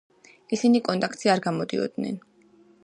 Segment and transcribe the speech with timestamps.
[0.57, 2.21] ისინი კონტაქტზე არ გამოდიოდნენ.